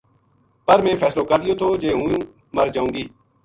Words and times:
پر 0.65 0.79
میں 0.83 0.95
فیصلو 0.99 1.23
کر 1.31 1.39
لیو 1.43 1.55
تھو 1.59 1.67
جے 1.81 1.89
ہوں 1.95 2.11
مر 2.55 2.67
جاؤں 2.75 2.91
گی 2.93 3.03